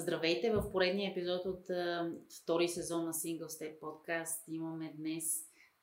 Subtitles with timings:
[0.00, 0.50] Здравейте!
[0.50, 2.12] В поредния епизод от а,
[2.42, 5.24] втори сезон на Single Step подкаст имаме днес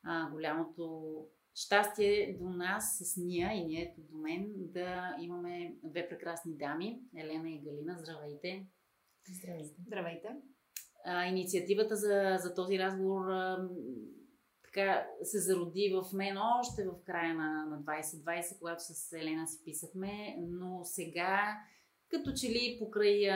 [0.02, 1.14] а, голямото
[1.54, 7.50] щастие до нас с Ния и ние до мен да имаме две прекрасни дами, Елена
[7.50, 7.98] и Галина.
[7.98, 8.66] Здравейте!
[9.28, 9.74] Здравейте!
[9.86, 10.28] Здравейте!
[11.04, 13.68] А, инициативата за, за този разговор а,
[14.64, 19.64] така се зароди в мен още в края на, на 2020, когато с Елена си
[19.64, 21.58] писахме, но сега
[22.10, 23.28] като че ли покрай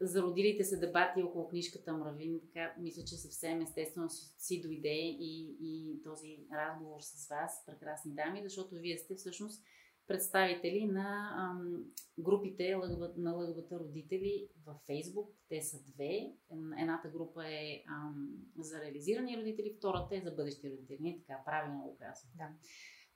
[0.00, 5.56] зародилите се дебати около книжката Мравин, така мисля, че съвсем естествено си, си дойде и,
[5.60, 9.62] и този разговор с вас, прекрасни дами, защото вие сте всъщност
[10.06, 11.84] представители на ам,
[12.18, 12.76] групите
[13.16, 15.30] на ЛГБТ родители във Фейсбук.
[15.48, 16.32] Те са две.
[16.78, 20.98] Едната група е ам, за реализирани родители, втората е за бъдещи родители.
[21.00, 22.32] Не така, правилно го казвам.
[22.34, 22.48] Да.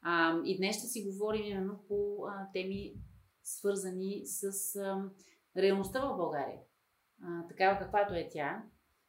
[0.03, 2.95] А, и днес ще си говорим именно по а, теми,
[3.43, 5.11] свързани с а,
[5.57, 6.61] реалността в България.
[7.49, 8.65] Такава каквато е тя,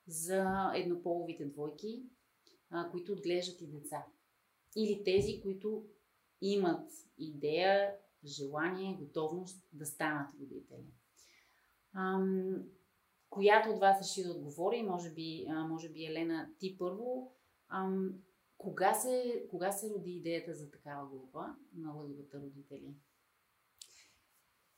[0.07, 2.03] за еднополовите двойки,
[2.69, 4.05] а, които отглеждат и деца.
[4.75, 5.85] Или тези, които
[6.41, 7.95] имат идея,
[8.25, 10.93] желание, готовност да станат родители.
[11.93, 12.63] Ам,
[13.29, 17.35] която от вас реши да отговори, може би, а, може би Елена, ти първо,
[17.67, 18.13] ам,
[18.57, 22.95] кога, се, кога се роди идеята за такава група на ЛГБТ родители?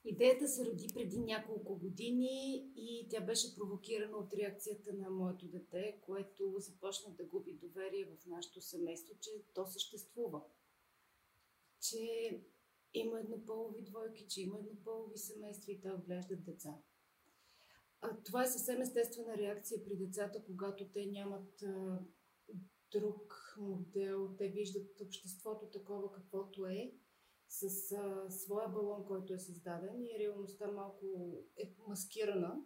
[0.06, 6.02] Идеята се роди преди няколко години и тя беше провокирана от реакцията на моето дете,
[6.02, 10.42] което започна да губи доверие в нашето семейство, че то съществува.
[11.82, 12.30] Че
[12.94, 16.78] има еднополови двойки, че има еднополови семейства и те отглеждат деца.
[18.02, 22.00] А, това е съвсем естествена реакция при децата, когато те нямат а,
[22.92, 26.94] друг модел, те виждат обществото такова каквото е
[27.54, 31.06] с а, своя балон, който е създаден и реалността малко
[31.58, 32.64] е маскирана.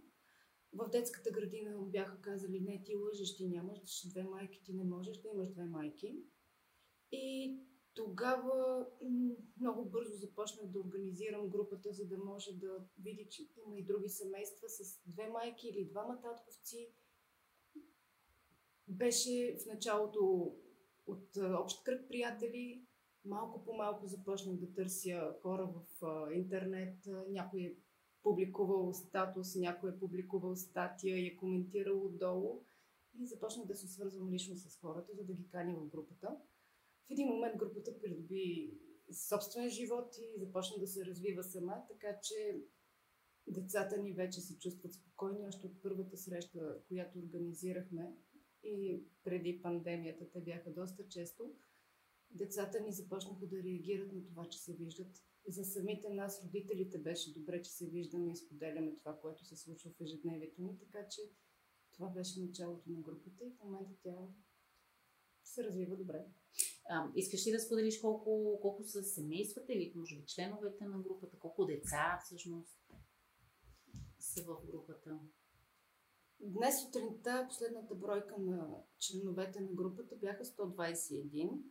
[0.73, 5.17] В детската градина бяха казали, не, ти лъжеш, ти нямаш две майки, ти не можеш
[5.17, 6.23] да имаш две майки.
[7.11, 7.57] И
[7.93, 8.87] тогава
[9.59, 14.09] много бързо започнах да организирам групата, за да може да види, че има и други
[14.09, 16.93] семейства с две майки или двама татковци.
[18.87, 20.53] Беше в началото
[21.07, 22.86] от общ кръг приятели,
[23.27, 25.85] малко по малко започнах да търся хора в
[26.33, 26.97] интернет.
[27.29, 27.75] Някой е
[28.23, 32.63] публикувал статус, някой е публикувал статия и е коментирал отдолу.
[33.19, 36.37] И започнах да се свързвам лично с хората, за да ги каня в групата.
[37.07, 38.73] В един момент групата придоби
[39.29, 42.61] собствен живот и започна да се развива сама, така че
[43.47, 45.47] децата ни вече се чувстват спокойни.
[45.47, 48.15] Още от първата среща, която организирахме
[48.63, 51.53] и преди пандемията, те бяха доста често–
[52.37, 55.23] децата ни започнаха да реагират на това, че се виждат.
[55.47, 59.91] За самите нас, родителите, беше добре, че се виждаме и споделяме това, което се случва
[59.91, 61.21] в ежедневието ни, така че
[61.93, 64.15] това беше началото на групата и в момента тя
[65.43, 66.25] се развива добре.
[66.89, 71.39] А, искаш ли да споделиш колко, колко са семействата или може би членовете на групата,
[71.39, 72.79] колко деца всъщност
[74.19, 75.19] са в групата?
[76.39, 81.61] Днес сутринта последната бройка на членовете на групата бяха 121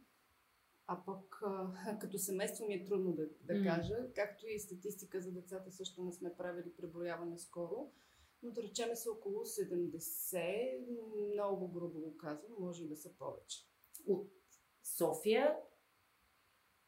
[0.87, 1.43] а пък
[2.01, 3.65] като семейство ми е трудно да, да mm.
[3.65, 7.93] кажа, както и статистика за децата също не сме правили преброяване скоро,
[8.43, 13.67] но да речеме са около 70, много грубо го казвам, може и да са повече.
[14.07, 14.33] От
[14.83, 15.57] София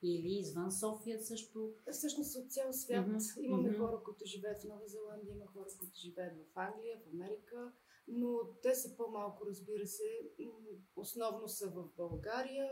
[0.03, 1.73] или извън София също?
[1.93, 3.07] Всъщност от цял свят.
[3.07, 3.41] Mm-hmm.
[3.41, 3.79] Имаме mm-hmm.
[3.79, 7.73] хора, които живеят в Нова Зеландия, има хора, които живеят в Англия, в Америка,
[8.09, 10.05] но те са по-малко, разбира се.
[10.97, 12.71] Основно са в България.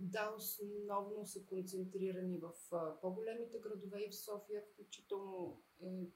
[0.00, 2.52] Да, основно са концентрирани в
[3.00, 6.10] по-големите градове и в София, включително е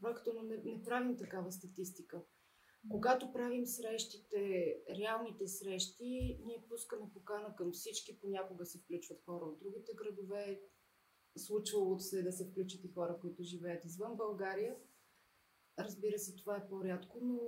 [0.00, 2.22] бройката, но не, не правим такава статистика.
[2.90, 9.58] Когато правим срещите, реалните срещи, ние пускаме покана към всички, понякога се включват хора от
[9.58, 10.62] другите градове,
[11.36, 14.76] случвало се да се включат и хора, които живеят извън България.
[15.78, 17.40] Разбира се, това е по-рядко, но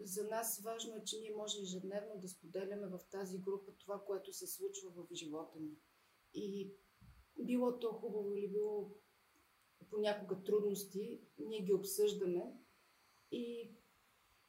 [0.00, 4.32] за нас важно е, че ние може ежедневно да споделяме в тази група това, което
[4.32, 5.76] се случва в живота ни.
[6.34, 6.74] И
[7.38, 8.90] било то хубаво или било
[9.90, 12.56] понякога трудности, ние ги обсъждаме
[13.30, 13.74] и,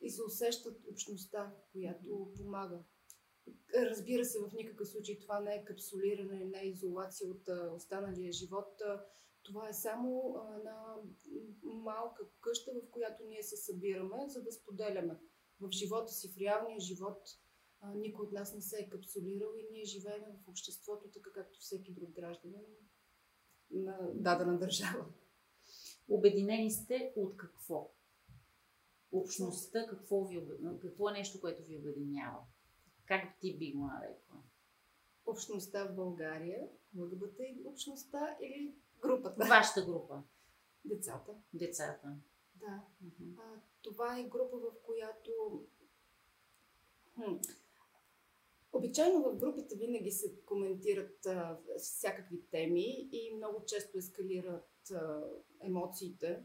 [0.02, 2.84] и се усещат общността, която помага.
[3.76, 8.82] Разбира се, в никакъв случай това не е капсулиране, не е изолация от останалия живот.
[9.44, 10.96] Това е само една
[11.64, 15.20] малка къща, в която ние се събираме, за да споделяме
[15.60, 17.30] в живота си, в реалния живот.
[17.96, 21.94] Никой от нас не се е капсулирал и ние живеем в обществото, така както всеки
[21.94, 22.66] друг гражданин
[23.72, 25.06] на дадена държава.
[26.10, 27.92] Обединени сте от какво?
[29.12, 30.48] Общността, какво, ви,
[30.82, 32.40] какво е нещо, което ви обединява?
[33.06, 34.44] Как ти би го нарекла?
[35.26, 39.46] Общността в България, ЛГБТ общността или групата?
[39.50, 40.24] Вашата група.
[40.86, 41.36] Децата.
[41.54, 42.16] Децата.
[42.56, 42.86] Да.
[43.06, 43.40] Uh-huh.
[43.40, 45.66] А, това е група, в която
[47.16, 47.36] хм,
[48.74, 55.24] Обичайно в групите винаги се коментират а, всякакви теми и много често ескалират а,
[55.62, 56.44] емоциите.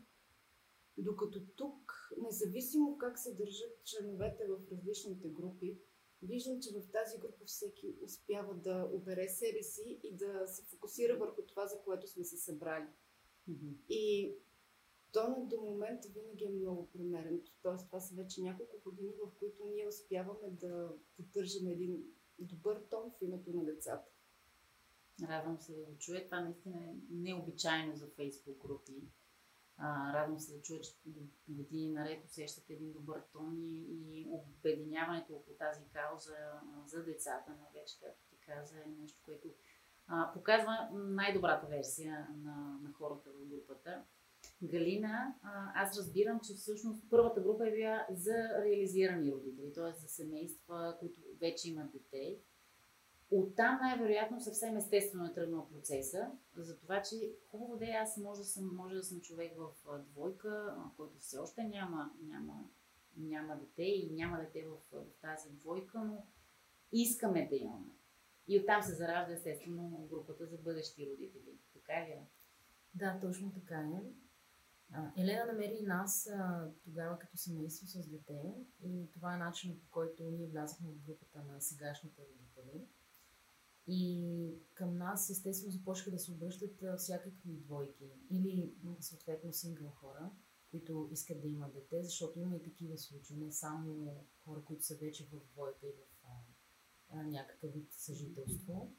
[0.99, 5.79] Докато тук, независимо как се държат членовете в различните групи,
[6.27, 11.17] виждам, че в тази група всеки успява да обере себе си и да се фокусира
[11.17, 12.87] върху това, за което сме се събрали.
[13.51, 13.75] Mm-hmm.
[13.89, 14.35] И
[15.13, 17.43] тонът до момента винаги е много премерен.
[17.63, 22.05] Тоест, това са вече няколко години, в които ние успяваме да поддържаме един
[22.39, 24.11] добър тон в името на децата.
[25.23, 26.25] Радвам се да го чуя.
[26.25, 28.93] Това наистина е необичайно за фейсбук групи.
[29.79, 30.91] А, радвам се да чуя, че
[31.49, 36.37] години наред усещате един добър тон и, и обединяването около тази кауза
[36.87, 39.49] за децата, най-вече, както ти каза, е нещо, което
[40.07, 44.05] а, показва най-добрата версия на, на хората в групата.
[44.63, 45.35] Галина,
[45.75, 50.01] аз разбирам, че всъщност първата група е била за реализирани родители, т.е.
[50.01, 52.39] за семейства, които вече имат дете.
[53.31, 57.17] Оттам най-вероятно съвсем естествено е тръгнал процеса, за това, че
[57.51, 61.39] хубаво да е, аз може да съм, може да съм човек в двойка, който все
[61.39, 62.65] още няма, няма,
[63.17, 66.27] няма дете и няма дете в, в тази двойка, но
[66.93, 67.93] искаме да имаме.
[68.49, 71.59] И оттам се заражда естествено групата за бъдещи родители.
[71.75, 72.29] Така ли е?
[72.95, 74.03] Да, точно така е.
[75.17, 76.31] Елена намери нас
[76.85, 81.45] тогава като семейство с дете и това е начинът по който ние влязахме в групата
[81.45, 82.87] на сегашните родители.
[83.89, 88.05] И към нас естествено започнаха да се обръщат всякакви двойки.
[88.31, 90.31] Или съответно сингъл хора,
[90.71, 94.97] които искат да имат дете, защото има и такива случаи, не само хора, които са
[94.97, 96.27] вече в двойка и в
[97.09, 98.93] а, някакъв вид съжителство,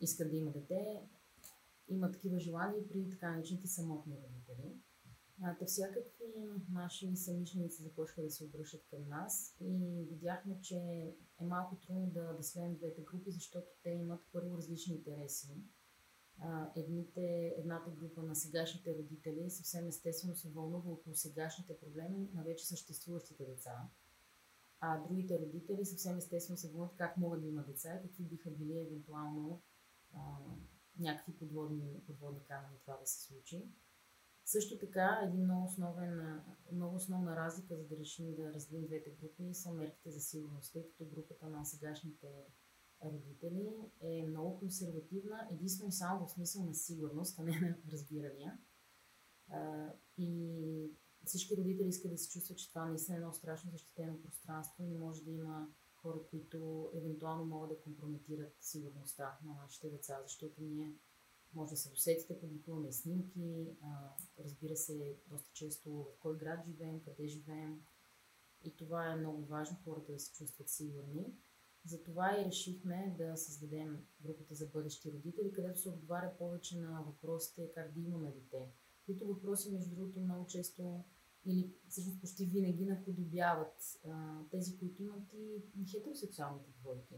[0.00, 1.02] искат да имат дете,
[1.88, 4.76] има такива желания при така наречените самотни родители.
[5.42, 6.24] Та всякакви
[6.70, 10.76] наши самишленици започнаха да се обръщат към нас и видяхме, че
[11.40, 15.56] е малко трудно да, да слеем двете групи, защото те имат първо различни интереси.
[16.76, 22.66] едните, едната група на сегашните родители съвсем естествено се вълнува около сегашните проблеми на вече
[22.66, 23.88] съществуващите деца.
[24.80, 28.50] А другите родители съвсем естествено се вълнуват как могат да имат деца и какви биха
[28.50, 29.62] били евентуално
[30.14, 30.20] а,
[30.98, 33.68] някакви подводни, подводни камъни това да се случи.
[34.52, 36.40] Също така, един много, основен,
[36.72, 40.86] много основна разлика, за да решим да разделим двете групи, са мерките за сигурност, тъй
[40.88, 42.46] като групата на сегашните
[43.04, 48.58] родители е много консервативна, единствено и само в смисъл на сигурност, а не на разбирания.
[50.18, 50.90] И
[51.24, 54.94] всички родители искат да се чувстват, че това наистина е едно страшно защитено пространство и
[54.94, 60.92] може да има хора, които евентуално могат да компрометират сигурността на нашите деца, защото ние
[61.54, 63.76] може да се досетите, публикуваме снимки,
[64.38, 67.82] разбира се, доста често в кой град живеем, къде живеем.
[68.64, 71.34] И това е много важно, хората да се чувстват сигурни.
[71.84, 77.72] Затова и решихме да създадем групата за бъдещи родители, където се отговаря повече на въпросите
[77.74, 78.72] как да имаме дете.
[79.06, 81.04] Които въпроси, между другото, много често
[81.44, 84.00] или всъщност почти винаги наподобяват
[84.50, 87.14] тези, които имат и хетеросексуалните двойки.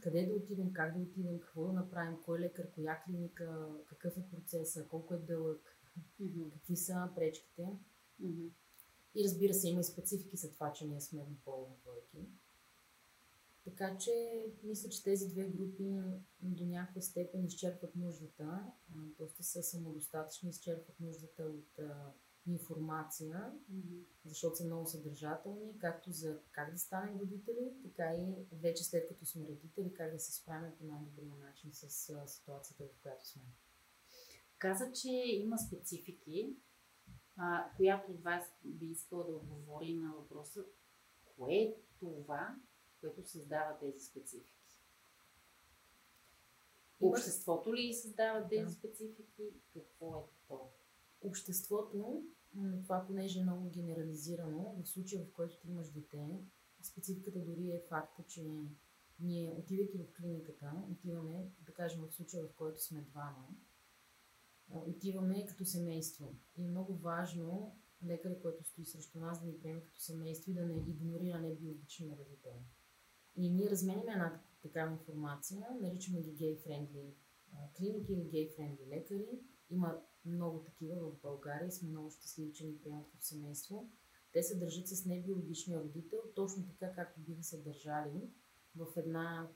[0.00, 4.28] Къде да отидем, как да отидем, какво да направим, кой лекар, коя клиника, какъв е
[4.30, 5.76] процеса, колко е дълъг,
[6.20, 6.52] mm-hmm.
[6.52, 7.78] какви са пречките.
[8.22, 8.50] Mm-hmm.
[9.14, 12.28] И разбира се, има и специфики за това, че ние сме еднополови двойки.
[13.64, 16.00] Така че, мисля, че тези две групи
[16.42, 18.72] до някаква степен изчерпват нуждата,
[19.18, 21.80] доста са самодостатъчни, изчерпват нуждата от
[22.46, 24.04] информация, mm-hmm.
[24.24, 29.26] защото са много съдържателни, както за как да станем родители, така и вече след като
[29.26, 33.42] сме родители, как да се справим по най-добрия начин с а, ситуацията, в която сме.
[34.58, 36.56] Каза, че има специфики,
[37.36, 40.64] а, която от вас би искала да отговори на въпроса,
[41.36, 42.56] кое е това,
[43.00, 44.56] което създава тези специфики?
[47.00, 48.70] Обществото ли създава тези да.
[48.72, 49.42] специфики?
[49.72, 50.70] Какво е то?
[51.20, 52.24] Обществото
[52.82, 56.40] това понеже е много генерализирано, в случая в който ти имаш дете,
[56.82, 58.64] спецификата дори е факта, че
[59.20, 63.48] ние, отивайки в клиниката, отиваме, да кажем в случая, в който сме двама,
[64.70, 66.34] отиваме като семейство.
[66.56, 70.54] И е много важно лекаря, който стои срещу нас, да ни приеме като семейство и
[70.54, 72.62] да не игнорира небиологичния родител.
[73.36, 77.14] И ние разменяме една такава информация, наричаме ги гей-френдли
[77.76, 79.40] клиники или гей-френдли лекари.
[79.70, 83.88] Има много такива в България и сме много щастливи, че ни приемат като семейство.
[84.32, 88.30] те се държат с небиологичния родител, точно така както биха се държали
[88.76, 89.50] в една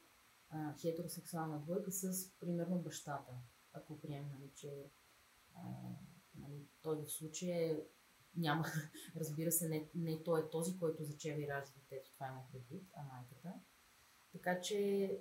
[0.50, 3.32] а, хетеросексуална двойка с, примерно, бащата.
[3.72, 4.90] Ако приемем, нали, че
[5.54, 5.60] а,
[6.34, 7.82] нали, той в случая
[8.36, 8.64] няма,
[9.16, 12.90] разбира се, не, не той е този, който зачева и ражда детето, това има предвид,
[12.94, 13.52] а майката.
[14.32, 15.18] Така че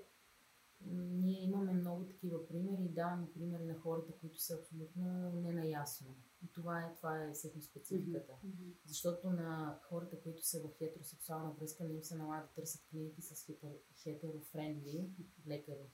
[0.86, 6.15] ние имаме много такива примери и даваме примери на хората, които са абсолютно ненаясно.
[6.43, 8.31] И това е, това е всъщност спецификата.
[8.31, 8.74] Mm-hmm.
[8.86, 13.21] Защото на хората, които са в хетеросексуална връзка, не им се налага да търсят клиники
[13.21, 15.09] с хетер, хетерофрендли
[15.48, 15.91] лекари.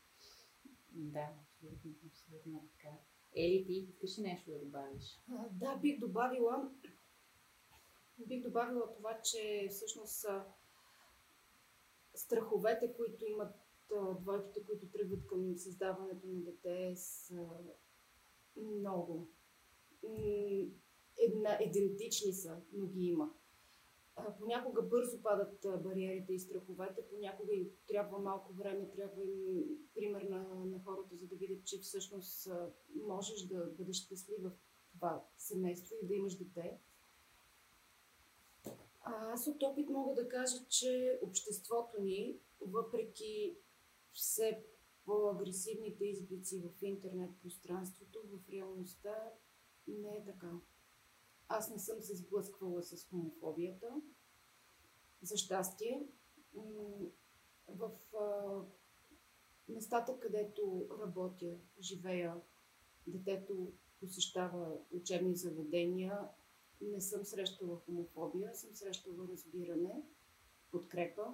[0.91, 2.95] Да, абсолютно, абсолютно така.
[3.35, 5.21] Ели, ти искаш ли нещо да добавиш?
[5.31, 6.71] А, да, бих добавила
[8.27, 10.25] бих добавила това, че всъщност
[12.15, 13.64] страховете, които имат
[14.21, 17.47] двойките, които тръгват към създаването на дете, са
[18.55, 19.27] много.
[21.17, 23.33] Една, идентични са, но ги има.
[24.39, 29.65] Понякога бързо падат бариерите и страховете, понякога им трябва малко време, трябва им
[29.95, 32.49] пример на, на хората, за да видят, че всъщност
[32.95, 34.51] можеш да бъдеш щастлив в
[34.91, 36.79] това семейство и да имаш дете.
[39.01, 43.57] Аз от опит мога да кажа, че обществото ни, въпреки
[44.15, 44.63] все
[45.05, 49.33] по-агресивните изблици в интернет пространството, в реалността
[49.87, 50.51] не е така.
[51.47, 54.01] Аз не съм се сблъсквала с хомофобията.
[55.21, 56.07] За щастие,
[57.67, 57.91] в
[59.69, 62.41] местата, където работя, живея,
[63.07, 66.29] детето посещава учебни заведения,
[66.81, 70.03] не съм срещала хомофобия, съм срещала разбиране,
[70.71, 71.33] подкрепа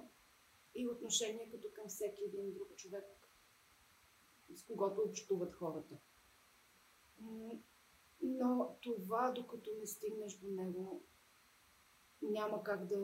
[0.74, 3.04] и отношение като към всеки един друг човек,
[4.54, 5.96] с когото общуват хората.
[8.22, 11.02] Но това, докато не стигнеш до него,
[12.22, 12.98] няма как да,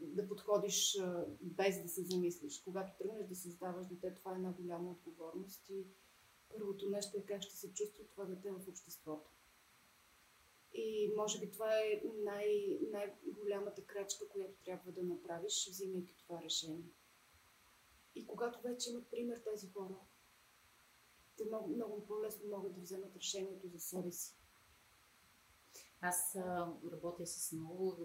[0.00, 0.98] да подходиш
[1.40, 2.62] без да се замислиш.
[2.62, 5.86] Когато тръгнеш да създаваш дете, това е една голяма отговорност и
[6.48, 9.30] първото нещо е как ще се чувства това дете в обществото.
[10.74, 16.90] И може би това е най- най-голямата крачка, която трябва да направиш, взимайки това решение.
[18.14, 19.94] И когато вече имат пример тези хора,
[21.36, 24.36] те много, много по-лесно могат да вземат решението за себе си.
[26.00, 27.96] Аз а, работя с много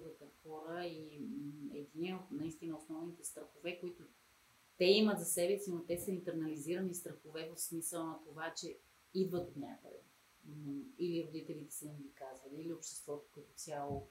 [0.44, 1.28] хора и
[1.74, 4.04] един от наистина основните страхове, които
[4.78, 8.80] те имат за себе си, но те са интернализирани страхове в смисъл на това, че
[9.14, 10.02] идват от някъде
[10.98, 14.10] или родителите са им ги казвали, или обществото като цяло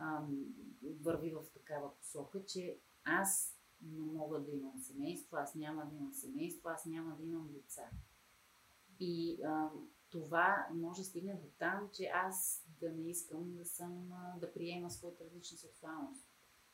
[0.00, 0.54] ам,
[1.00, 6.12] върви в такава посока, че аз не мога да имам семейство, аз няма да имам
[6.12, 7.90] семейство, аз няма да имам деца.
[9.00, 14.08] И ам, това може да стигне до там, че аз да не искам да съм,
[14.40, 16.28] да приема своята различна сексуалност.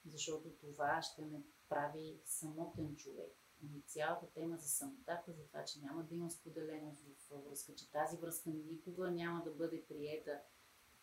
[0.04, 3.41] Защото това ще ме прави самотен човек
[3.86, 8.16] цялата тема за самотата, за това, че няма да има споделеност в връзка, че тази
[8.16, 10.40] връзка никога няма да бъде приета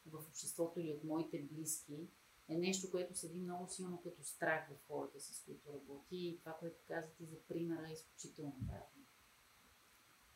[0.06, 2.08] в обществото или от моите близки,
[2.50, 6.18] е нещо, което седи много силно като страх в хората, с които работи.
[6.18, 9.06] И това, което казвате за примера, е изключително важно.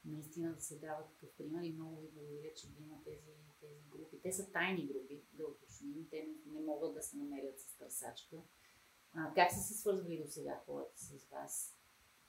[0.05, 3.81] Наистина да се дава такъв пример и много ви благодаря, че ги има тези, тези
[3.89, 4.21] групи.
[4.21, 6.07] Те са тайни групи, да уточним.
[6.09, 8.37] Те не, могат да се намерят с търсачка.
[9.13, 11.75] А, как са се свързвали до сега хората с вас?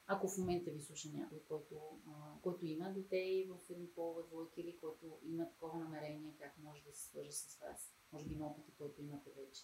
[0.06, 4.60] Ако в момента ви слуша някой, който, а, който има дете в един полова двойка
[4.60, 7.94] или който има такова намерение, как може да се свържи с вас?
[8.12, 9.62] Може би на опита, който имате вече.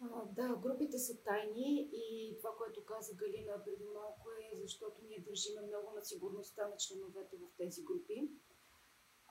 [0.00, 5.24] А, да, групите са тайни и това, което каза Галина преди малко е, защото ние
[5.28, 8.30] държиме много на сигурността на членовете в тези групи.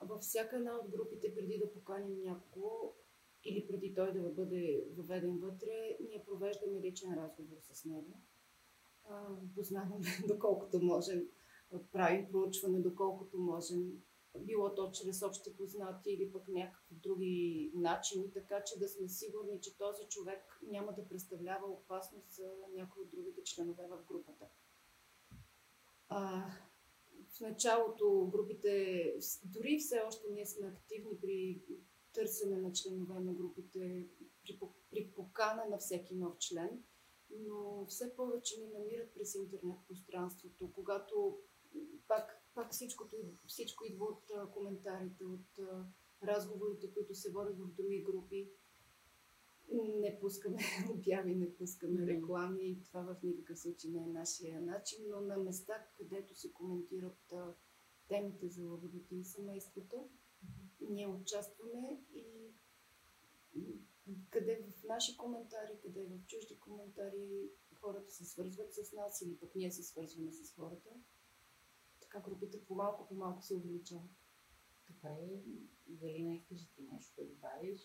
[0.02, 2.94] Във всяка една от групите, преди да поканим някого
[3.44, 8.20] или преди той да бъде въведен вътре, ние провеждаме личен разговор с него
[9.54, 11.28] познаваме доколкото можем,
[11.92, 14.02] правим проучване доколкото можем,
[14.38, 19.60] било то чрез общи познати или пък някакви други начини, така че да сме сигурни,
[19.60, 24.46] че този човек няма да представлява опасност за някои от другите членове в групата.
[26.08, 26.50] А,
[27.28, 31.62] в началото групите, дори все още ние сме активни при
[32.12, 34.08] търсене на членове на групите,
[34.42, 34.58] при,
[34.90, 36.82] при покана на всеки нов член–
[37.30, 41.38] но все повече ни намират през интернет пространството, когато
[42.08, 43.16] пак, пак всичкото,
[43.46, 45.86] всичко идва от а, коментарите, от а,
[46.22, 48.50] разговорите, които се водят в други групи.
[49.72, 50.58] Не пускаме
[50.90, 55.36] обяви, не пускаме реклами и това в никакъв случай не е нашия начин, но на
[55.36, 57.54] места, където се коментират а,
[58.08, 60.10] темите за лъвовете и семейството,
[60.80, 62.24] ние участваме и
[64.30, 69.54] къде в наши коментари, къде в чужди коментари хората се свързват с нас или пък
[69.54, 70.90] ние се свързваме с хората.
[72.00, 74.10] Така групите по-малко по-малко се увеличават.
[74.88, 75.42] Добре,
[75.88, 77.80] Галина, искаш ти нещо да добавиш?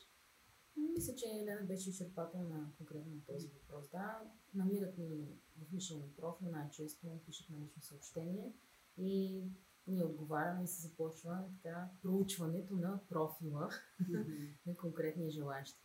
[0.75, 3.89] Мисля, че Елена беше изчерпателна конкретно на този въпрос.
[3.89, 5.27] Да, намират ни
[5.57, 8.53] в личния ни профил, най-често пишат на лично съобщение
[8.97, 9.43] и
[9.87, 13.69] ние отговаряме и се започва така проучването на профила
[14.65, 15.83] на конкретния желаящ.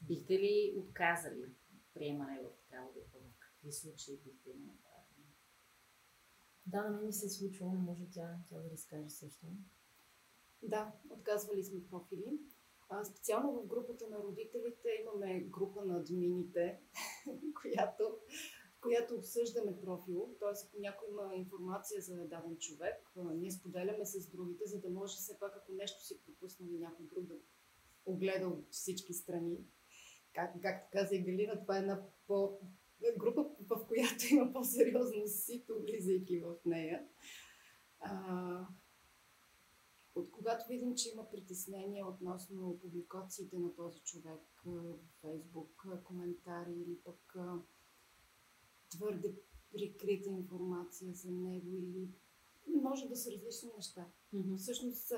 [0.00, 1.54] Бихте ли отказали
[1.94, 3.18] приемане в такава група?
[3.18, 5.26] В какви случаи бихте ли направили?
[6.66, 9.46] Да, на мен ми се е случвало, но може тя, тя да разкаже също.
[10.62, 12.40] Да, отказвали сме профили.
[12.88, 16.80] А, специално в групата на родителите имаме група на админите,
[17.62, 18.18] която,
[18.80, 20.36] която обсъждаме профил.
[20.40, 20.48] Т.е.
[20.48, 25.38] ако някой има информация за даден човек, ние споделяме с другите, за да може все
[25.38, 27.34] пак, ако нещо си пропуснал и някой друг да
[28.06, 29.58] огледа от всички страни.
[30.38, 32.58] Как, както каза Галина, това е една по,
[33.18, 37.08] група, в която има по-сериозно сито, влизайки в нея.
[38.00, 38.66] А,
[40.14, 46.98] от когато видим, че има притеснение относно публикациите на този човек в Фейсбук, коментари или
[47.04, 47.36] пък
[48.90, 49.34] твърде
[49.72, 52.08] прикрита информация за него или
[52.82, 54.06] може да са различни неща.
[54.34, 54.56] Mm-hmm.
[54.56, 55.12] Всъщност,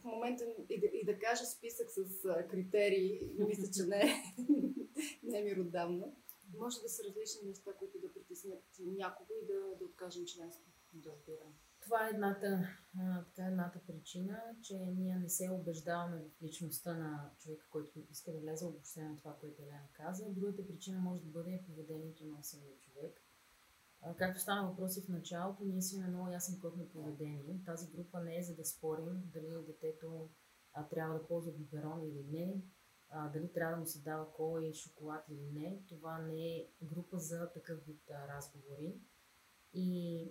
[0.00, 4.02] в момента и да, и да кажа списък с критерии, мисля, че не,
[5.22, 6.16] не е миродавно.
[6.58, 10.64] Може да са различни неща, които да притеснят някого и да, да откажем членство.
[10.92, 11.54] Да, разбирам.
[11.80, 12.68] Това е едната,
[12.98, 18.32] а, така, едната причина, че ние не се убеждаваме в личността на човека, който иска
[18.32, 20.30] да влезе въобще на това, което Елена каза.
[20.30, 23.22] Другата причина може да бъде поведението на самия човек.
[24.16, 27.60] Както стана въпроси в началото, ние си имаме много ясен код на поведение.
[27.66, 30.30] Тази група не е за да спорим дали детето
[30.72, 32.62] а, трябва да ползва биберон или не,
[33.10, 35.82] а, дали трябва да му се дава кола и шоколад или не.
[35.88, 39.00] Това не е група за такъв вид а, разговори.
[39.74, 40.28] И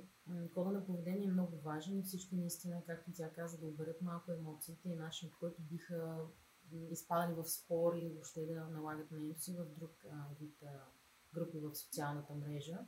[0.53, 4.31] кода на поведение е много важен и всички наистина, както тя каза, да оберат малко
[4.31, 6.27] емоциите и начин, по който биха
[6.71, 10.85] изпадали в спор или въобще да налагат мнението си в друг а, вид а,
[11.33, 12.85] групи в социалната мрежа.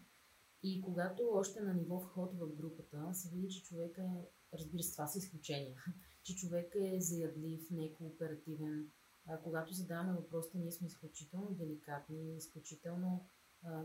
[0.63, 4.91] И когато още на ниво вход в групата се види, че човека е, разбира се,
[4.91, 5.83] това са изключения,
[6.23, 8.91] че човек е заядлив, некооперативен,
[9.27, 13.25] а, когато задаваме въпросите, ние сме изключително деликатни, изключително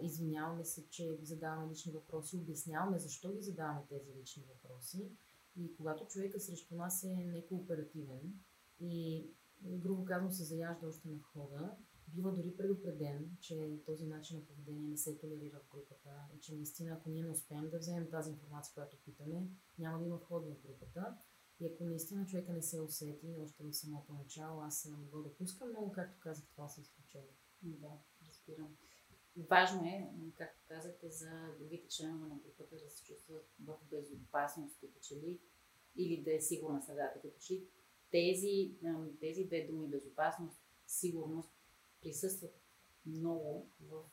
[0.03, 5.11] извиняваме се, че задаваме лични въпроси, обясняваме защо ги задаваме тези лични въпроси.
[5.57, 8.35] И когато човека срещу нас е некооперативен.
[8.81, 9.27] И,
[9.65, 11.77] грубо казано, се заяжда още на входа,
[12.15, 16.55] бива дори предупреден, че този начин на поведение не се толерира в групата и че
[16.55, 20.45] наистина, ако ние не успеем да вземем тази информация, която питаме, няма да има вход
[20.45, 21.17] в групата.
[21.61, 25.35] И ако наистина човека не се усети още в самото начало, аз съм могла да
[25.35, 27.35] пускам, но, както казах, това са изключения.
[27.63, 28.77] Да, разбирам.
[29.37, 34.99] Важно е, както казахте, за другите членове на групата да се чувстват в безопасност, като
[35.01, 35.41] че ли,
[35.97, 37.65] или да е сигурна средата, като че
[38.11, 38.79] тези,
[39.21, 41.58] тези две думи безопасност, сигурност
[42.01, 42.61] присъстват
[43.07, 44.05] много в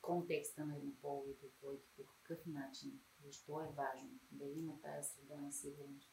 [0.00, 1.88] контекста на еднополовите двойки.
[1.96, 3.00] По какъв начин?
[3.24, 6.08] Защо е важно да има тази среда на сигурност?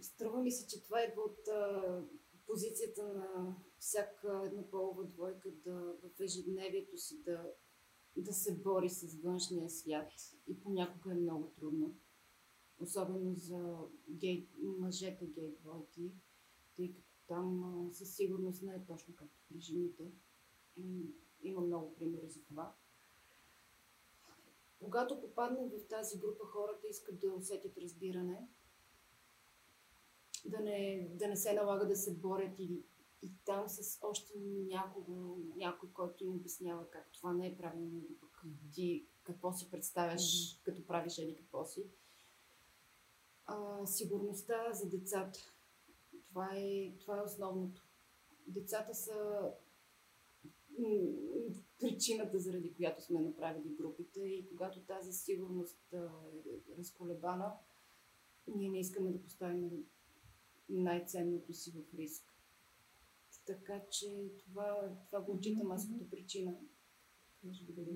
[0.00, 1.48] Струва ми се, че това идва от
[2.46, 7.54] позицията на всяка еднополова двойка да в ежедневието си да,
[8.16, 10.12] да се бори с външния свят
[10.46, 11.94] и понякога е много трудно.
[12.84, 13.78] Особено за
[14.10, 16.12] гей, мъжете гей двойки,
[16.76, 20.12] тъй като там със сигурност не е точно както при жените.
[21.42, 22.74] Има много примери за това.
[24.80, 28.48] Когато попаднем в тази група, хората искат да усетят разбиране,
[30.44, 32.82] да не, да не се налага да се борят и,
[33.22, 34.32] и там с още
[34.68, 39.70] някого, някой, който им обяснява как това не е правилно или пък ти какво си
[39.70, 40.64] представяш, mm-hmm.
[40.64, 41.86] като правиш или какво си.
[43.46, 45.38] А, сигурността за децата.
[46.28, 47.88] Това е, това е основното.
[48.46, 49.50] Децата са
[51.80, 57.52] причината, заради която сме направили групите и когато тази сигурност е разколебана,
[58.46, 59.70] ние не искаме да поставим
[60.68, 62.24] най-ценното си в риск.
[63.46, 66.56] Така че това, това го отчитам аз като причина.
[67.42, 67.92] Може би да го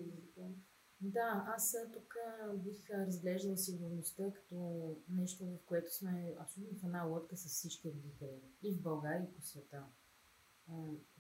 [1.01, 2.15] да, аз тук
[2.55, 8.41] бих разглеждала сигурността като нещо, в което сме абсолютно в една лодка с всички родители.
[8.63, 9.85] И в България, и по света.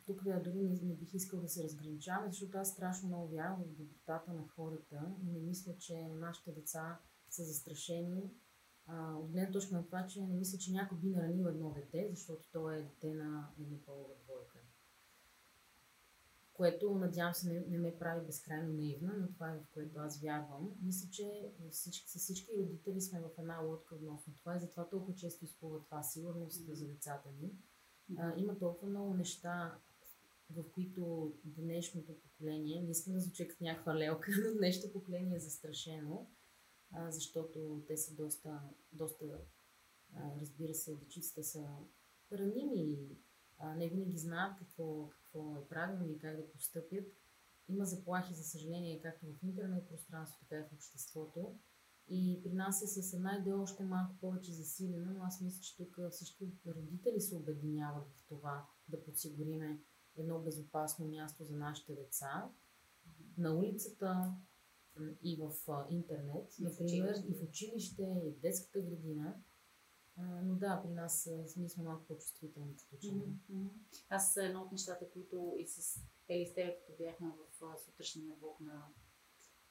[0.06, 3.76] Тук дори не, не бих искал да се разграничаваме, защото аз страшно много вярвам в
[3.76, 6.98] добротата на хората и не мисля, че нашите деца
[7.30, 8.30] са застрашени
[8.92, 12.48] от гледна точка на това, че не мисля, че някой би наранил едно дете, защото
[12.52, 14.14] то е дете на еднополова.
[16.58, 20.20] Което, надявам се, не, не ме прави безкрайно наивна, но това е в което аз
[20.20, 20.76] вярвам.
[20.82, 25.14] Мисля, че всички, с всички родители сме в една лодка относно това и затова толкова
[25.14, 27.52] често изплува това сигурност за децата ни.
[28.18, 29.78] А, има толкова много неща,
[30.50, 35.40] в които днешното поколение, не искам да звучи като някаква лелка, но днешното поколение е
[35.40, 36.26] застрашено
[36.92, 38.60] а, защото те са доста,
[38.92, 39.40] доста
[40.14, 41.68] а, разбира се, дечиците са
[42.32, 42.98] раними
[43.58, 47.06] а, не винаги знаят какво, какво е правилно и как да постъпят.
[47.68, 51.58] Има заплахи, за съжаление, както в интернет пространство, така и в обществото.
[52.08, 55.76] И при нас е с една идея още малко повече засилена, но аз мисля, че
[55.76, 59.80] тук всички родители се обединяват в това да подсигуриме
[60.16, 62.50] едно безопасно място за нашите деца.
[63.38, 64.34] На улицата,
[65.22, 65.52] и в
[65.90, 69.42] интернет, и например, в и в училище, и в детската градина.
[70.18, 73.14] Но да, при нас ние сме малко по-чувствителни в случая.
[73.14, 73.68] Mm-hmm.
[74.09, 78.87] Аз едно от нещата, които и с Ели с като бяхме в сутрешния блок на,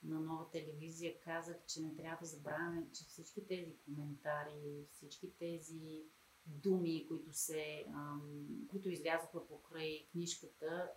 [0.04, 6.04] на нова телевизия, казах, че не трябва да забравяме, че всички тези коментари, всички тези
[6.46, 10.92] думи, които, се, ам, които излязоха покрай книжката,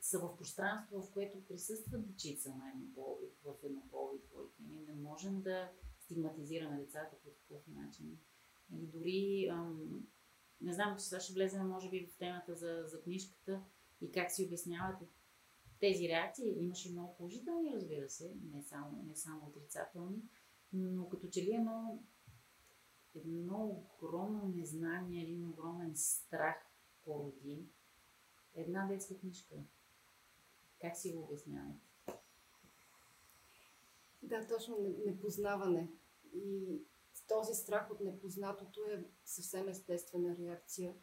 [0.00, 4.62] са в пространство, в което присъстват дечица на еднополови, в еднополови двойки.
[4.62, 8.18] Не можем да стигматизираме децата по такъв начин.
[8.74, 10.06] Или дори, ам,
[10.60, 13.62] не знам, че сега ще влезем, може би, в темата за, за книжката
[14.00, 15.04] и как си обяснявате
[15.80, 16.64] тези реакции.
[16.64, 20.22] Имаше много положителни, разбира се, не само, не само отрицателни,
[20.72, 22.02] но като че ли едно,
[23.14, 26.56] едно огромно незнание, един огромен страх
[27.04, 27.66] породи
[28.54, 29.54] една детска книжка.
[30.80, 31.80] Как си го обяснявате?
[34.22, 35.88] Да, точно непознаване.
[36.34, 36.78] И
[37.32, 40.94] този страх от непознатото е съвсем естествена реакция.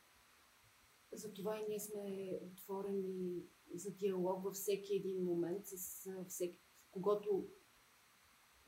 [1.12, 6.60] Затова и ние сме отворени за диалог във всеки един момент с всеки,
[6.92, 7.48] когото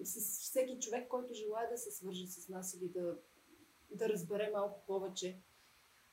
[0.04, 3.19] с всеки човек, който желая да се свърже с нас или да,
[3.91, 5.41] да разбере малко повече.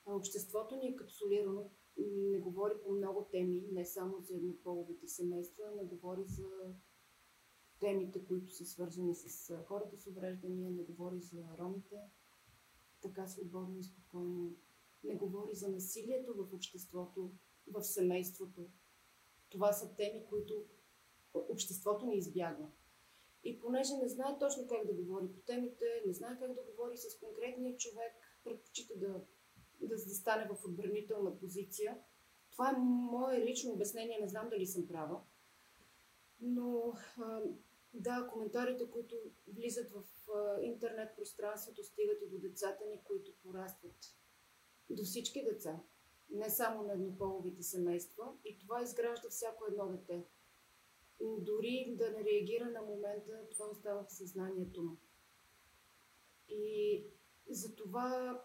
[0.07, 5.85] Обществото ни е капсулирано не говори по много теми, не само за еднополовите семейства, не
[5.85, 6.47] говори за
[7.81, 11.97] темите, които са свързани с хората с увреждания, не говори за ромите
[13.03, 14.57] така свободно и спокойно,
[15.05, 17.33] не говори за насилието в обществото,
[17.67, 18.67] в семейството.
[19.49, 20.65] Това са теми, които
[21.35, 22.71] обществото ни избягва.
[23.45, 26.97] И понеже не знае точно как да говори по темите, не знае как да говори
[26.97, 28.13] с конкретния човек,
[28.45, 29.25] предпочита да
[29.81, 31.99] да, да стане в отбранителна позиция.
[32.51, 35.21] Това е мое лично обяснение, не знам дали съм права.
[36.41, 37.41] Но а,
[37.95, 40.05] да, коментарите, които влизат в
[40.63, 44.17] интернет пространството, стигат и до децата ни, които порастват.
[44.91, 45.81] До всички деца.
[46.31, 48.33] Не само на еднополовите семейства.
[48.45, 50.27] И това изгражда всяко едно дете.
[51.21, 54.97] Дори да не реагира на момента, това остава в съзнанието му.
[56.49, 57.05] И
[57.49, 58.43] затова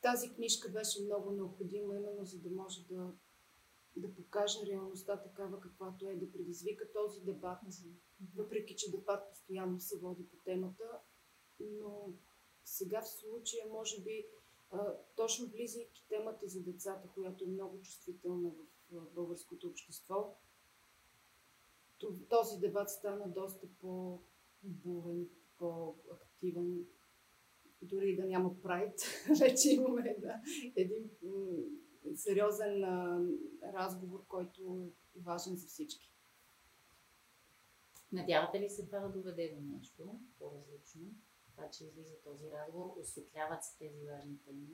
[0.00, 3.12] тази книжка беше много необходима, именно за да може да,
[3.96, 7.58] да покаже реалността такава каквато е, да предизвика този дебат,
[8.36, 11.00] въпреки че дебат постоянно се води по темата,
[11.60, 12.12] но
[12.64, 14.26] сега в случая, може би,
[15.16, 18.50] точно влизайки темата за децата, която е много чувствителна
[18.90, 20.36] в българското общество,
[22.28, 25.28] този дебат стана доста по-бурен,
[25.58, 26.86] по-активен,
[27.82, 29.00] дори да няма прайд,
[29.40, 30.40] вече имаме да,
[30.76, 31.10] един
[32.14, 32.84] сериозен
[33.62, 36.09] разговор, който е важен за всички.
[38.12, 41.02] Надявате ли се това да доведе до нещо по-различно?
[41.50, 44.68] Това, че излиза този разговор, осветляват се тези важни теми?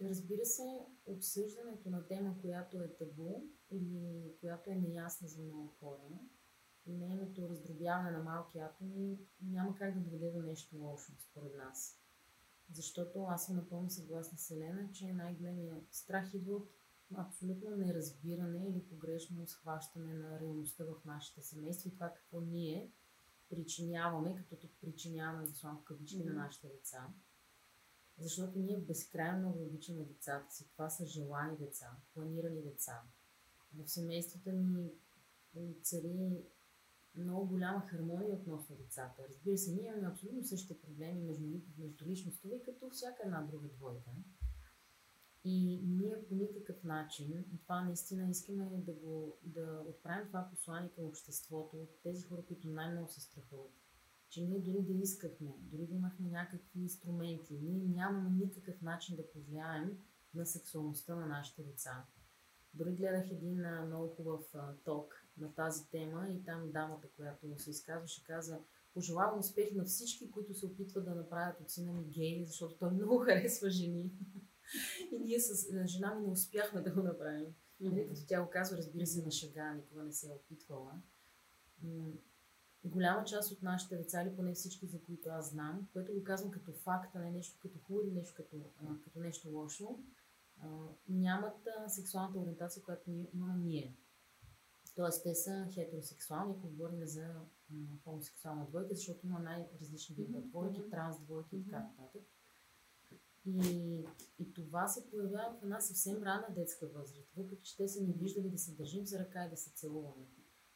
[0.00, 6.18] Разбира се, обсъждането на тема, която е табу или която е неясна за много хора,
[6.86, 12.00] и нейното раздробяване на малки атоми няма как да доведе до нещо лошо, според нас.
[12.72, 16.70] Защото аз съм напълно съгласна с Елена, че най-големият страх идва от
[17.14, 22.92] абсолютно неразбиране или погрешно схващане на реалността в нашите семейства и това какво ние
[23.50, 26.34] причиняваме, като тук причиняваме в кавички mm-hmm.
[26.34, 27.08] на нашите деца.
[28.18, 30.68] Защото ние безкрайно много обичаме децата си.
[30.72, 33.02] Това са желани деца, планирани деца.
[33.74, 34.90] В семействата ни
[35.82, 36.44] цари
[37.14, 39.22] много голяма хармония относно децата.
[39.28, 41.46] Разбира се, ние имаме абсолютно същите проблеми между,
[41.78, 44.10] между личностови, като всяка една друга двойка.
[45.48, 51.04] И ние по никакъв начин, това наистина искаме да, го, да отправим това послание към
[51.04, 53.72] обществото, тези хора, които най-много се страхуват
[54.28, 59.30] че ние дори да искахме, дори да имахме някакви инструменти, ние нямаме никакъв начин да
[59.30, 59.98] повлияем
[60.34, 62.04] на сексуалността на нашите деца.
[62.74, 64.54] Дори гледах един много хубав
[64.84, 68.58] ток на тази тема и там дамата, която се изказваше, каза
[68.94, 72.90] пожелавам успех на всички, които се опитват да направят от сина ми гей, защото той
[72.90, 74.12] много харесва жени.
[75.12, 77.46] И ние с жена ми не успяхме да го направим.
[77.82, 78.08] Mm-hmm.
[78.08, 80.92] Като тя го казва, разбира се, на шага, никога не се е опитвала.
[82.84, 86.50] Голяма част от нашите деца, или поне всички, за които аз знам, което го казвам
[86.50, 89.98] като факт, а не нещо като хубаво или нещо като, а, като нещо лошо,
[90.60, 90.68] а,
[91.08, 93.96] нямат а, сексуалната ориентация, която ние, имаме ние.
[94.94, 97.34] Тоест, те са хетеросексуални, ако говорим за
[98.04, 100.90] хомосексуална двойка, защото има най-различни видове двойки, mm-hmm.
[100.90, 102.22] транс двойки и така нататък.
[103.46, 104.04] И,
[104.38, 108.12] и това се появява в една съвсем рана детска възраст, въпреки че те са ни
[108.12, 110.26] виждали да се държим за ръка и да се целуваме.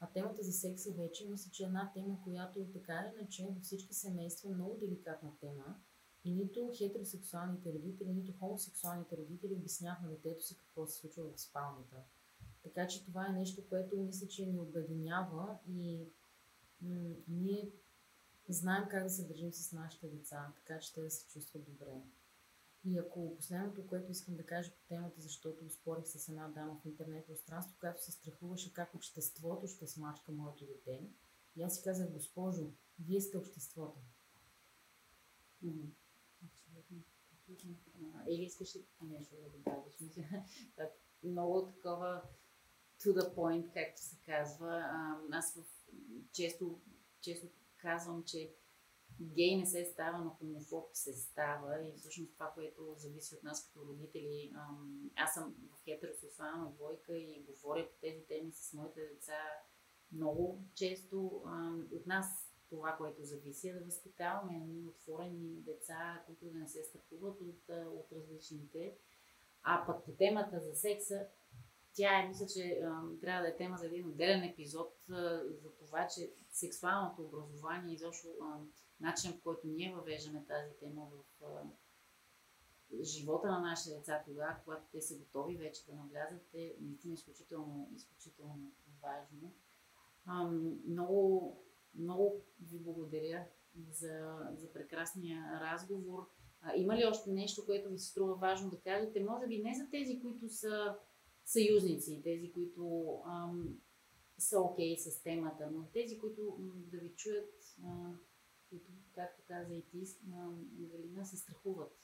[0.00, 3.62] А темата за секса вече мисля, че е една тема, която така или иначе във
[3.62, 5.80] всички семейства е много деликатна тема.
[6.24, 11.40] И нито хетеросексуалните родители, нито хомосексуалните родители обясняват на детето си какво се случва в
[11.40, 11.96] спалнята.
[12.62, 16.08] Така че това е нещо, което мисля, че ни обединява и
[16.82, 17.72] м- ние
[18.48, 22.02] знаем как да се държим с нашите деца, така че те да се чувстват добре.
[22.84, 26.86] И ако последното, което искам да кажа по темата, защото спорих с една дама в
[26.86, 31.10] интернет пространство, която се страхуваше как обществото ще смачка моето дете,
[31.56, 34.00] и аз си казах, госпожо, вие сте обществото.
[38.28, 39.94] Или искаш ли нещо да добавиш?
[41.22, 42.22] Много такова
[43.00, 44.84] to the point, както се казва.
[45.32, 45.64] Аз в,
[46.32, 46.80] често,
[47.20, 48.54] често казвам, че
[49.20, 53.66] гей не се става, но хомофоб се става и всъщност това, което зависи от нас
[53.66, 54.52] като родители.
[55.16, 59.38] Аз съм в хетеросексуална двойка и говоря по тези теми с моите деца
[60.12, 61.42] много често.
[61.92, 66.84] От нас това, което зависи е да възпитаваме ни отворени деца, които да не се
[66.84, 68.96] страхуват от, от различните.
[69.62, 71.26] А пък по темата за секса,
[71.94, 72.82] тя е, мисля, че
[73.20, 74.94] трябва да е тема за един отделен епизод
[75.48, 78.28] за това, че сексуалното образование, изобщо
[79.00, 81.24] начинът по който ние въвеждаме тази тема в
[83.02, 87.90] живота на нашите деца тогава, когато те са готови вече да навлязат, е наистина изключително,
[87.94, 89.52] изключително важно.
[90.26, 90.44] А,
[90.88, 91.56] много,
[91.94, 93.44] много ви благодаря
[93.90, 96.28] за, за прекрасния разговор.
[96.62, 99.24] А, има ли още нещо, което ви се струва важно да кажете?
[99.24, 100.96] Може би не за тези, които са
[101.44, 103.78] съюзници, тези, които ам,
[104.38, 108.10] са окей okay с темата, но тези, които м, да ви чуят, а,
[108.70, 110.04] които, както каза и ти,
[110.72, 111.98] Галина, се страхуват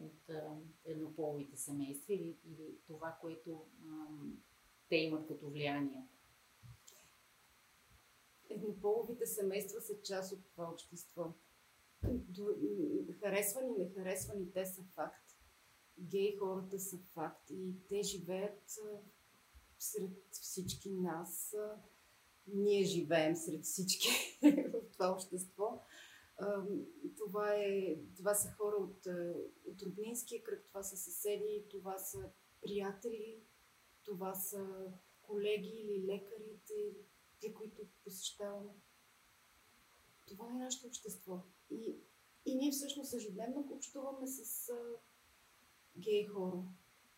[0.00, 0.56] от а,
[1.54, 3.66] семейства или, или това, което
[4.88, 6.08] те имат като влияние.
[8.50, 11.34] Еднополовите семейства са част от това общество.
[13.20, 15.28] Харесвани, нехаресвани, те са факт
[16.00, 18.80] гей хората са факт и те живеят
[19.78, 21.56] сред всички нас.
[22.54, 24.08] Ние живеем сред всички
[24.42, 25.82] в това общество.
[27.16, 29.06] Това, е, това са хора от,
[29.66, 32.30] от роднинския кръг, това са съседи, това са
[32.60, 33.42] приятели,
[34.04, 36.74] това са колеги или лекарите,
[37.40, 38.72] те, които посещаваме.
[40.26, 41.42] Това е нашето общество.
[41.70, 41.96] И,
[42.46, 44.72] и ние всъщност ежедневно общуваме с
[45.96, 46.62] гей хора.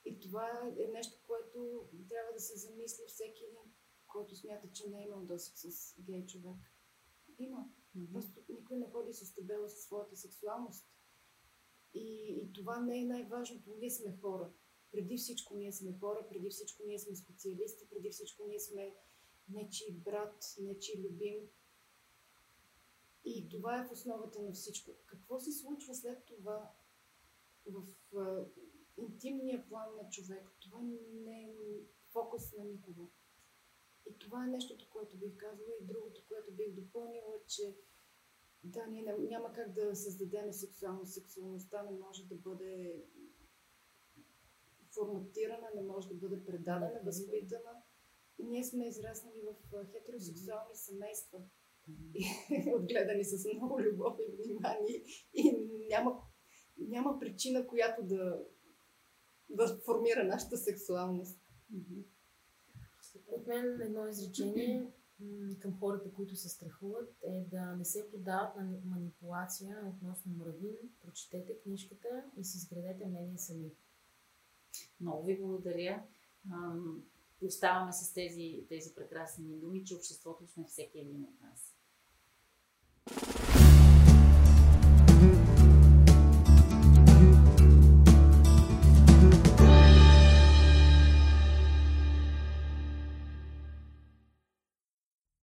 [0.05, 3.70] И това е нещо, което трябва да се замисли всеки един,
[4.13, 6.57] който смята, че не е имал досък с гей човек.
[7.39, 7.71] Има.
[7.97, 8.13] Mm-hmm.
[8.13, 10.87] Просто никой не ходи с табела със своята сексуалност.
[11.95, 13.77] И, и това не е най-важното.
[13.79, 14.53] Ние сме хора.
[14.93, 18.95] Преди всичко ние сме хора, преди всичко ние сме специалисти, преди всичко ние сме
[19.49, 21.49] нечи брат, нечи любим.
[23.25, 24.91] И това е в основата на всичко.
[25.07, 26.73] Какво се случва след това
[27.67, 27.87] в
[28.97, 30.53] интимния план на човек.
[30.61, 30.81] Това
[31.13, 31.55] не е
[32.13, 33.11] фокус на никого.
[34.11, 35.69] И това е нещото, което бих казала.
[35.81, 37.77] И другото, което бих допълнила, че
[38.65, 41.13] да, ние няма как да създадем сексуалност.
[41.13, 43.05] Сексуалността не може да бъде
[44.95, 47.83] форматирана, не може да бъде предадена, възпитана.
[48.39, 51.39] Ние сме израснали в хетеросексуални семейства,
[52.15, 52.25] и
[52.77, 56.23] отгледани с много любов и внимание и няма,
[56.79, 58.45] няма причина, която да,
[59.51, 61.41] да формира нашата сексуалност.
[63.33, 64.87] От мен едно изречение
[65.59, 70.77] към хората, които се страхуват, е да не се подават на манипулация относно мравин.
[71.05, 73.71] Прочетете книжката и си изградете мнение сами.
[75.01, 76.03] Много ви благодаря.
[77.43, 81.70] Оставаме с тези, тези прекрасни думи, че обществото сме всеки един от нас.